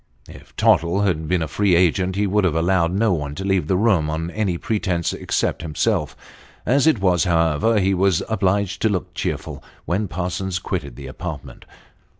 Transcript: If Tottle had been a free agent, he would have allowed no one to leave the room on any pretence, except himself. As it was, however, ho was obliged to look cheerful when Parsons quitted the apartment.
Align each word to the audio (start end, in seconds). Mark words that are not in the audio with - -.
If 0.27 0.55
Tottle 0.55 1.01
had 1.01 1.27
been 1.27 1.43
a 1.43 1.47
free 1.47 1.75
agent, 1.75 2.15
he 2.15 2.25
would 2.25 2.43
have 2.43 2.55
allowed 2.55 2.91
no 2.91 3.13
one 3.13 3.35
to 3.35 3.45
leave 3.45 3.67
the 3.67 3.77
room 3.77 4.09
on 4.09 4.31
any 4.31 4.57
pretence, 4.57 5.13
except 5.13 5.61
himself. 5.61 6.15
As 6.65 6.87
it 6.87 6.99
was, 6.99 7.25
however, 7.25 7.79
ho 7.79 7.95
was 7.97 8.23
obliged 8.27 8.81
to 8.81 8.89
look 8.89 9.13
cheerful 9.13 9.63
when 9.85 10.07
Parsons 10.07 10.57
quitted 10.57 10.95
the 10.95 11.05
apartment. 11.05 11.65